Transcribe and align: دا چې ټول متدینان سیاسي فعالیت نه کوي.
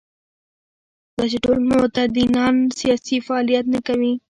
دا 1.15 1.23
چې 1.31 1.37
ټول 1.43 1.57
متدینان 1.69 2.55
سیاسي 2.79 3.17
فعالیت 3.27 3.65
نه 3.73 3.79
کوي. 3.87 4.13